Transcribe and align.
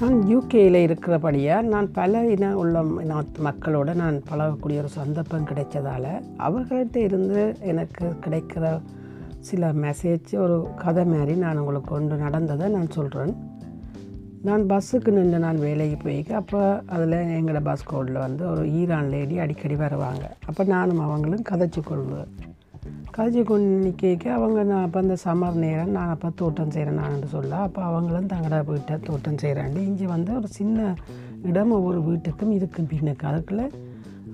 நான் 0.00 0.18
யூகேயில் 0.28 0.76
இருக்கிறபடியாக 0.86 1.62
நான் 1.62 1.92
பல 1.92 2.26
இன 2.26 2.56
உள்ள 2.56 2.82
நாட்டு 3.04 3.42
மக்களோட 3.42 3.94
நான் 3.94 4.22
பழகக்கூடிய 4.30 4.78
ஒரு 4.78 4.88
சந்தர்ப்பம் 4.88 5.46
கிடைச்சதால் 5.46 6.22
அவர்கள்ட்ட 6.38 6.96
இருந்து 6.96 7.56
எனக்கு 7.60 8.06
கிடைக்கிற 8.20 8.80
சில 9.38 9.72
மெசேஜ் 9.72 10.38
ஒரு 10.38 10.66
கதை 10.76 11.04
மாதிரி 11.04 11.34
நான் 11.34 11.58
உங்களுக்கு 11.58 11.90
கொண்டு 11.90 12.16
நடந்ததை 12.16 12.68
நான் 12.68 12.90
சொல்கிறேன் 12.90 13.34
நான் 14.42 14.62
பஸ்ஸுக்கு 14.62 15.10
நின்று 15.10 15.38
நான் 15.38 15.58
வேலைக்கு 15.58 16.08
போய்க்கு 16.08 16.32
அப்போ 16.32 16.82
அதில் 16.86 17.12
எங்களோட 17.12 17.60
பஸ் 17.62 17.86
கோடில் 17.92 18.18
வந்து 18.18 18.50
ஒரு 18.50 18.72
ஈரான் 18.72 19.08
லேடி 19.08 19.38
அடிக்கடி 19.38 19.76
வருவாங்க. 19.76 20.36
அப்போ 20.46 20.64
நானும் 20.64 20.98
அவங்களும் 20.98 21.42
கதைச்சு 21.50 21.82
கொள்வேன் 21.84 22.26
கதைச்சு 23.18 23.42
கொண்டு 23.46 23.70
நிற்க 23.84 24.26
அவங்க 24.34 24.58
நான் 24.68 24.84
அப்போ 24.86 24.98
அந்த 25.04 25.14
சம்மர் 25.24 25.56
நேரம் 25.62 25.94
நான் 25.96 26.10
அப்போ 26.14 26.28
தோட்டம் 26.40 26.72
செய்கிறேன் 26.74 26.98
நான் 27.02 27.24
சொல்ல. 27.32 27.52
அப்போ 27.66 27.80
அவங்களும் 27.88 28.28
தங்கடா 28.32 28.58
வீட்டை 28.68 28.96
தோட்டம் 29.08 29.40
செய்கிறாண்டு 29.42 29.80
இங்கே 29.88 30.06
வந்து 30.12 30.30
ஒரு 30.40 30.48
சின்ன 30.58 30.94
இடம் 31.50 31.74
ஒவ்வொரு 31.78 32.00
வீட்டுக்கும் 32.08 32.52
இருக்கும் 32.58 32.90
பின்னுக்கு. 32.92 33.26
அதுக்குள்ளே 33.30 33.66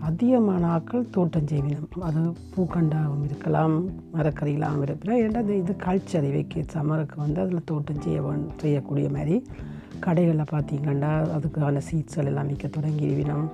அதிகமான 0.09 0.62
ஆட்கள் 0.75 1.09
தோட்டம் 1.16 1.48
செய்வினோம் 1.52 2.05
அது 2.09 2.20
பூக்கண்டாகவும் 2.55 3.25
இருக்கலாம் 3.28 3.77
மரக்கறிகளாகவும் 4.16 4.87
இருக்கலாம். 4.89 5.20
ஏன்னா 5.25 5.42
இது 5.47 5.56
இது 5.62 5.75
கல்ச்சர் 5.87 6.28
இவைக்கு 6.30 6.66
சம்மருக்கு 6.77 7.19
வந்து 7.25 7.41
அதில் 7.45 7.69
தோட்டம் 7.73 8.05
செய்ய 8.06 8.20
செய்யக்கூடிய 8.64 9.09
மாதிரி 9.16 9.37
கடைகளில் 10.06 10.53
பார்த்தீங்கன்னா 10.55 11.12
அதுக்கான 11.39 11.83
சீட்ஸ்கள் 11.91 12.30
எல்லாம் 12.33 12.51
விற்க 12.53 12.69
தொடங்கிடுவினோம். 12.78 13.48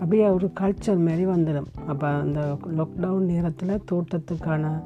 அப்படியே 0.00 0.26
ஒரு 0.28 0.50
கல்ச்சர் 0.60 1.04
மாதிரி 1.04 1.26
வந்துடும். 1.26 1.70
அப்போ 1.86 2.08
அந்த 2.08 2.56
லாக்டவுன் 2.76 3.30
நேரத்தில் 3.32 3.82
தோட்டத்துக்கான 3.92 4.82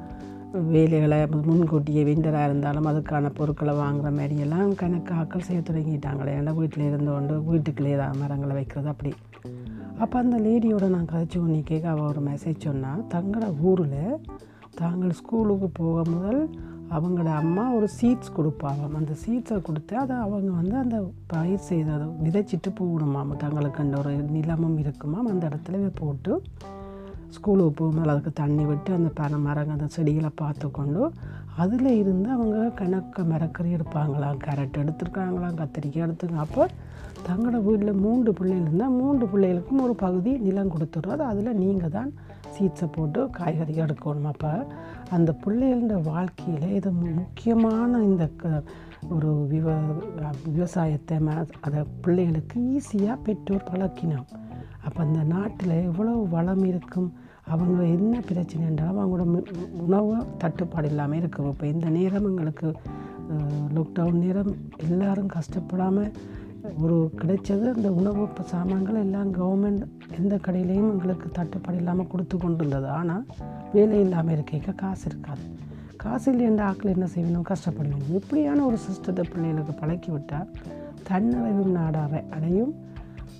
வேலைகளை 0.51 1.27
முன்கூட்டியே 1.27 2.03
விண்டராக 2.03 2.43
இருந்தாலும் 2.43 2.87
அதுக்கான 2.87 3.29
பொருட்களை 3.33 3.73
வாங்குற 3.73 4.09
மாதிரியெல்லாம் 4.11 4.75
கணக்கு 4.75 5.13
கணக்காக்கள் 5.13 5.47
செய்ய 5.47 5.61
தொடங்கிட்டாங்களே. 5.61 6.31
ஏன்னா 6.39 6.53
வீட்டில் 6.55 6.87
இருந்து 6.87 7.11
கொண்டு 7.11 7.43
வீட்டுக்குள்ளே 7.43 7.95
தான் 7.95 8.17
மரங்களை 8.17 8.55
வைக்கிறது 8.55 8.87
அப்படி. 8.87 9.13
அப்போ 9.99 10.19
அந்த 10.19 10.37
லேடியோட 10.37 10.87
நான் 10.87 11.05
கதைச்சி 11.05 11.39
ஒன்று 11.41 11.63
கேட்க 11.63 11.89
அவள் 11.89 12.09
ஒரு 12.09 12.21
மெசேஜ் 12.21 12.57
சொன்னால் 12.57 13.05
தங்களோட 13.13 13.61
ஊரில் 13.61 14.17
தாங்கள் 14.75 15.11
ஸ்கூலுக்கு 15.11 15.69
போக 15.73 16.09
முதல் 16.09 16.49
அவங்களோட 16.91 17.25
அம்மா 17.25 17.71
ஒரு 17.71 17.87
சீட்ஸ் 18.01 18.31
கொடுப்பாங்க. 18.37 18.95
அந்த 18.95 19.13
சீட்ஸை 19.25 19.61
கொடுத்து 19.61 19.97
அதை 19.97 20.15
அவங்க 20.15 20.51
வந்து 20.51 20.75
அந்த 20.75 21.11
பயிர் 21.27 21.67
செய்த 21.69 21.91
விதைச்சிட்டு 22.23 22.69
போகணுமாம். 22.79 23.35
தங்களுக்கு 23.35 23.81
அந்த 23.81 23.97
ஒரு 23.97 24.11
நிலமும் 24.15 24.77
இருக்குமாம். 24.77 25.25
அந்த 25.25 25.47
இடத்துல 25.47 25.91
போட்டு 25.95 26.41
ஸ்கூலுக்கு 27.35 27.73
போகும்போது 27.79 28.11
அதுக்கு 28.13 28.31
தண்ணி 28.41 28.63
விட்டு 28.69 28.91
அந்த 28.97 29.09
பனை 29.19 29.37
மரங்கள் 29.45 29.75
அந்த 29.77 29.87
செடிகளை 29.95 30.31
பார்த்து 30.41 30.67
கொண்டு 30.77 31.01
அதில் 31.63 31.89
இருந்து 32.01 32.27
அவங்க 32.35 32.57
கணக்க 32.79 33.23
மரக்கறி 33.31 33.69
எடுப்பாங்களாம் 33.77 34.39
கேரட் 34.45 34.79
எடுத்துருக்காங்களாம் 34.81 35.57
கத்திரிக்காய் 35.61 36.05
எடுத்துருக்காங்க. 36.05 36.45
அப்போ 36.47 36.63
தங்களோட 37.27 37.57
வீட்டில் 37.67 38.01
மூன்று 38.03 38.31
பிள்ளைகள் 38.39 38.65
இருந்தால் 38.65 38.97
மூன்று 38.99 39.25
பிள்ளைகளுக்கும் 39.31 39.83
ஒரு 39.85 39.95
பகுதி 40.03 40.31
நிலம் 40.45 40.71
கொடுத்துட்றது. 40.73 41.23
அதில் 41.31 41.59
நீங்கள் 41.63 41.95
தான் 41.97 42.11
சீட்ஸை 42.55 42.87
போட்டு 42.95 43.21
காய்கறி 43.37 43.73
எடுக்கணும். 43.85 44.29
அப்போ 44.33 44.51
அந்த 45.17 45.31
பிள்ளைகளோட 45.43 45.97
வாழ்க்கையில் 46.11 46.75
இது 46.79 46.91
முக்கியமான 47.21 48.01
இந்த 48.09 48.25
க 48.41 48.63
ஒரு 49.15 49.31
விவ 49.53 49.67
விவசாயத்தை 50.55 51.17
ம 51.27 51.35
அதை 51.67 51.81
பிள்ளைகளுக்கு 52.05 52.59
ஈஸியாக 52.75 53.23
பெற்றோர் 53.27 53.69
பழக்கினோம் 53.71 54.29
அப்போ 54.89 55.01
அந்த 55.07 55.23
நாட்டில் 55.33 55.75
எவ்வளோ 55.89 56.13
வளம் 56.35 56.65
இருக்கும்? 56.71 57.09
அவங்க 57.53 57.81
என்ன 57.97 58.15
பிரச்சனை 58.29 58.63
என்றாலும் 58.71 59.01
அவங்களோட 59.03 59.43
உணவு 59.85 60.11
தட்டுப்பாடு 60.41 60.89
இல்லாமல் 60.91 61.19
இருக்கும். 61.21 61.47
இப்போ 61.53 61.65
இந்த 61.73 61.87
நேரம் 61.99 62.27
எங்களுக்கு 62.31 62.67
லாக்டவுன் 63.77 64.21
நேரம் 64.25 64.51
எல்லாரும் 64.85 65.31
கஷ்டப்படாமல் 65.37 66.11
ஒரு 66.83 66.97
கிடைச்சது 67.19 67.65
அந்த 67.75 67.89
உணவு 67.99 68.23
சாமான்கள் 68.53 69.01
எல்லாம் 69.03 69.29
கவர்மெண்ட் 69.37 69.83
எந்த 70.19 70.35
கடையிலையும் 70.45 70.89
எங்களுக்கு 70.93 71.27
தட்டுப்பாடு 71.37 71.79
இல்லாமல் 71.81 72.09
கொடுத்து 72.13 72.37
கொண்டு 72.37 72.61
இருந்தது 72.63 72.89
ஆனால் 72.99 73.25
வேலை 73.75 73.99
இல்லாமல் 74.05 74.35
இருக்க 74.35 74.73
காசு 74.83 75.05
இருக்காது. 75.09 75.45
காசு 76.03 76.27
இல்லைன்ற 76.33 76.63
ஆக்கள் 76.69 76.93
என்ன 76.95 77.07
செய்யணும்? 77.15 77.47
கஷ்டப்படுவீங்க 77.51 78.11
இப்படியான 78.21 78.63
ஒரு 78.69 78.77
சிஸ்டத்தை 78.87 79.25
பிள்ளைகளுக்கு 79.31 79.75
பழக்கி 79.81 80.11
விட்டால் 80.15 80.51
தன்னறிவும் 81.09 81.75
நாடாக 81.79 82.23
அடையும். 82.35 82.73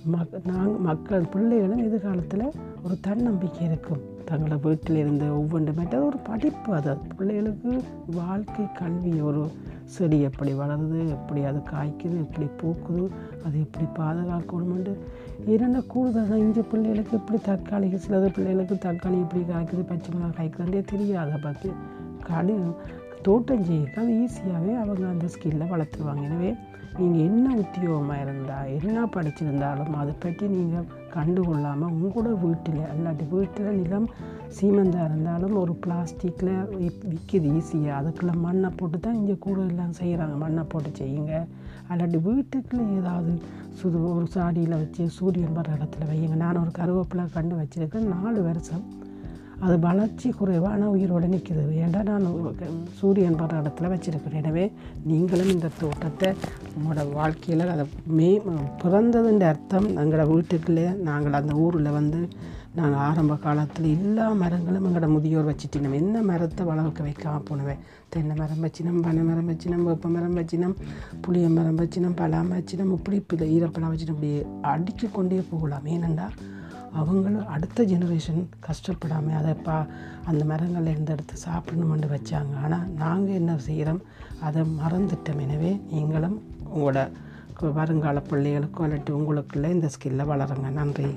மக் 0.06 0.46
நாங்கள் 0.46 0.80
மக்கள் 0.80 1.20
பிள்ளைகளும் 1.20 1.78
எதிர்காலத்தில் 1.78 2.52
ஒரு 2.84 3.00
தன்னம்பிக்கை 3.00 3.66
இருக்கும். 3.66 4.00
தங்களை 4.24 4.56
வீட்டில் 4.62 4.96
இருந்த 4.96 5.24
ஒவ்வொன்று 5.24 6.02
ஒரு 6.02 6.16
படிப்பு 6.16 6.74
அது. 6.74 6.96
பிள்ளைகளுக்கு 7.16 7.82
வாழ்க்கை 8.14 8.72
கல்வி 8.72 9.20
ஒரு 9.20 9.50
செடி 9.84 10.20
எப்படி 10.20 10.52
வளருது 10.52 11.08
எப்படி 11.08 11.44
அது 11.44 11.58
காய்க்குது 11.58 12.16
எப்படி 12.24 12.46
பூக்குது 12.62 13.10
அது 13.44 13.60
எப்படி 13.60 13.86
பாதுகாக்கணுமெண்டு 13.98 14.94
இரண்டு 15.46 15.86
கூடுதல் 15.86 16.38
இஞ்சி 16.38 16.62
பிள்ளைகளுக்கு 16.62 17.16
எப்படி 17.16 17.38
தக்காளி 17.48 18.00
சிலது 18.06 18.32
பிள்ளைகளுக்கு 18.32 18.74
தக்காளி 18.74 19.18
எப்படி 19.20 19.44
காய்க்குது 19.52 19.84
பச்சை 19.86 20.14
மிளகா 20.14 20.30
காய்க்குதுன்றே 20.38 20.84
தெரியாது. 20.84 21.40
பார்த்து 21.42 21.70
கடு 22.22 22.74
தோட்டம் 23.22 23.64
செய்யறதுக்கு 23.64 24.00
அது 24.00 24.12
ஈஸியாகவே 24.12 24.76
அவங்க 24.76 25.08
அந்த 25.08 25.26
ஸ்கில்லை 25.26 25.66
வளர்த்துருவாங்க. 25.72 26.22
எனவே 26.22 26.54
நீங்கள் 26.98 27.26
என்ன 27.26 27.46
உத்தியோகமாக 27.62 28.22
இருந்தால் 28.24 28.70
என்ன 28.78 29.04
படிச்சிருந்தாலும் 29.14 29.94
அதை 30.00 30.12
பற்றி 30.24 30.46
நீங்கள் 30.56 30.88
கண்டுகொள்ளாமல் 31.14 31.92
உங்களோட 31.94 32.30
வீட்டில் 32.44 32.80
அல்லாட்டி 32.92 33.24
வீட்டில் 33.34 33.78
நிலம் 33.78 34.08
சீமந்தாக 34.56 35.08
இருந்தாலும் 35.08 35.54
ஒரு 35.62 35.72
பிளாஸ்டிக்கில் 35.84 36.52
விற்கிது 37.10 37.50
ஈஸியாக 37.58 37.98
அதுக்குள்ளே 38.00 38.34
மண்ணை 38.46 38.70
போட்டு 38.78 38.98
தான் 39.06 39.18
இங்கே 39.20 39.36
கூட 39.46 39.58
எல்லாம் 39.70 39.96
செய்கிறாங்க 40.00 40.36
மண்ணை 40.44 40.64
போட்டு 40.72 40.90
செய்யுங்க. 41.00 41.34
அல்லாட்டி 41.90 42.20
வீட்டுக்குள்ளே 42.28 42.86
ஏதாவது 43.00 43.32
சுது 43.80 44.00
ஒரு 44.16 44.26
சாடியில் 44.34 44.80
வச்சு 44.82 45.04
சூரியன் 45.18 45.56
வர 45.58 45.70
இடத்துல 45.76 46.06
வையுங்க. 46.10 46.36
நான் 46.44 46.62
ஒரு 46.64 46.72
கருவேப்பிலை 46.80 47.24
கண்டு 47.36 47.54
வச்சுருக்கேன். 47.60 48.10
நாலு 48.16 48.42
வருஷம் 48.48 48.84
அது 49.64 49.74
வளர்ச்சி 49.78 50.28
குறைவான 50.30 50.88
உயிரோடு 50.90 51.26
நிற்கிது 51.32 51.62
ஏன்டா 51.84 52.00
நான் 52.08 52.26
சூரியன் 52.98 53.38
படுற 53.40 53.56
இடத்துல 53.62 53.88
வச்சுருக்கிறேன். 53.92 54.40
எனவே 54.42 54.64
நீங்களும் 55.08 55.50
இந்த 55.54 55.70
தோட்டத்தை 55.80 56.28
உங்களோட 56.76 57.02
வாழ்க்கையில் 57.18 57.72
அதை 57.74 57.84
மே 58.18 58.30
பிறந்ததுன்ற 58.82 59.46
அர்த்தம் 59.54 59.88
எங்களோட 60.02 60.24
வீட்டுக்குள்ளே 60.32 60.86
நாங்கள் 61.08 61.38
அந்த 61.40 61.54
ஊரில் 61.64 61.96
வந்து 61.98 62.20
நாங்கள் 62.78 63.02
ஆரம்ப 63.06 63.34
காலத்தில் 63.44 63.88
எல்லா 63.94 64.26
மரங்களும் 64.42 64.86
எங்களோட 64.88 65.08
முதியோர் 65.14 65.48
வச்சுட்டு 65.50 65.80
என்ன 66.00 66.22
மரத்தை 66.30 66.64
வளர்க்க 66.70 67.06
வைக்காம 67.08 67.42
போனவேன் 67.48 67.82
தென்னை 68.14 68.36
மரம் 68.40 68.62
வச்சினம் 68.66 69.00
பனை 69.06 69.22
மரம் 69.30 69.50
வச்சினம் 69.52 69.84
வேப்ப 69.88 70.08
மரம் 70.16 70.38
வச்சினம் 70.40 70.76
புளிய 71.24 71.48
மரம் 71.56 71.80
வச்சினம் 71.82 72.16
பலாம 72.20 72.54
வச்சினம் 72.58 72.94
இப்படி 72.96 73.18
இப்போ 73.22 73.48
ஈரப்பழம் 73.56 73.92
வச்சினம் 73.94 74.16
இப்படி 74.18 74.32
அடித்து 74.72 75.08
கொண்டே 75.10 75.42
போகலாம். 75.50 75.86
ஏனென்றால் 75.96 76.36
அவங்களும் 76.98 77.46
அடுத்த 77.46 77.84
ஜெனரேஷன் 77.84 78.42
கஷ்டப்படாமல் 78.66 79.38
அதை 79.40 79.54
பா 79.54 79.86
அந்த 80.24 80.44
மரங்களை 80.44 80.92
இருந்து 80.92 81.12
எடுத்து 81.12 81.34
சாப்பிடணுமென்று 81.46 82.08
வச்சாங்க. 82.16 82.54
ஆனால் 82.64 82.88
நாங்கள் 83.02 83.34
என்ன 83.34 83.58
செய்கிறோம் 83.58 84.02
அதை 84.40 84.62
மறந்துட்டோம். 84.62 85.40
எனவே 85.46 85.80
நீங்களும் 85.90 86.42
உங்களோட 86.74 87.08
வருங்கால 87.78 88.22
பிள்ளைகளுக்கோ 88.30 88.84
இல்லாட்டி 88.86 89.12
உங்களுக்குள்ளே 89.18 89.70
இந்த 89.70 89.88
ஸ்கில்லை 89.94 90.26
வளருங்க. 90.26 90.68
நன்றி. 90.70 91.10